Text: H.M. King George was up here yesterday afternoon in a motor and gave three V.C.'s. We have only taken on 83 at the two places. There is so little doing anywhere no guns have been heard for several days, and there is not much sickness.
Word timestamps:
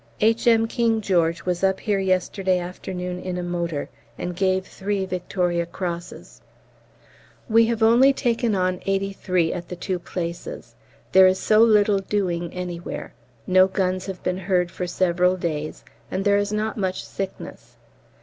H.M. 0.19 0.67
King 0.67 0.99
George 0.99 1.45
was 1.45 1.63
up 1.63 1.81
here 1.81 1.99
yesterday 1.99 2.57
afternoon 2.57 3.19
in 3.19 3.37
a 3.37 3.43
motor 3.43 3.87
and 4.17 4.35
gave 4.35 4.65
three 4.65 5.05
V.C.'s. 5.05 6.41
We 7.47 7.67
have 7.67 7.83
only 7.83 8.11
taken 8.11 8.55
on 8.55 8.81
83 8.87 9.53
at 9.53 9.69
the 9.69 9.75
two 9.75 9.99
places. 9.99 10.73
There 11.11 11.27
is 11.27 11.37
so 11.39 11.59
little 11.59 11.99
doing 11.99 12.51
anywhere 12.51 13.13
no 13.45 13.67
guns 13.67 14.07
have 14.07 14.23
been 14.23 14.39
heard 14.39 14.71
for 14.71 14.87
several 14.87 15.37
days, 15.37 15.83
and 16.09 16.25
there 16.25 16.37
is 16.39 16.51
not 16.51 16.77
much 16.77 17.05
sickness. 17.05 17.75